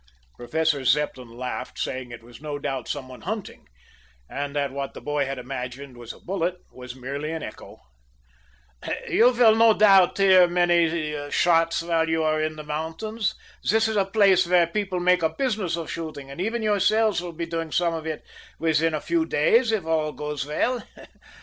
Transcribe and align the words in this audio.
Professor 0.35 0.83
Zepplin 0.83 1.29
laughed, 1.37 1.77
saying 1.77 2.09
it 2.09 2.23
was 2.23 2.41
no 2.41 2.57
doubt 2.57 2.87
some 2.87 3.07
one 3.07 3.21
hunting, 3.21 3.67
and 4.27 4.55
that 4.55 4.71
what 4.71 4.95
the 4.95 4.99
boy 4.99 5.27
had 5.27 5.37
imagined 5.37 5.95
was 5.95 6.11
a 6.11 6.19
bullet 6.19 6.55
was 6.71 6.95
merely 6.95 7.31
an 7.31 7.43
echo. 7.43 7.77
"You 9.07 9.31
no 9.35 9.75
doubt 9.75 10.17
will 10.17 10.25
hear 10.25 10.47
many 10.47 11.29
shots 11.29 11.83
while 11.83 12.09
you 12.09 12.23
are 12.23 12.41
in 12.41 12.55
the 12.55 12.63
mountains. 12.63 13.35
This 13.69 13.87
is 13.87 13.95
a 13.95 14.03
place 14.05 14.47
where 14.47 14.65
people 14.65 14.99
make 14.99 15.21
a 15.21 15.29
business 15.29 15.75
of 15.77 15.91
shooting, 15.91 16.31
and 16.31 16.41
even 16.41 16.63
yourselves 16.63 17.21
will 17.21 17.31
be 17.33 17.45
doing 17.45 17.71
some 17.71 17.93
of 17.93 18.07
it 18.07 18.25
within 18.57 18.95
a 18.95 19.01
few 19.01 19.27
days, 19.27 19.71
if 19.71 19.85
all 19.85 20.13
goes 20.13 20.47
well. 20.47 20.81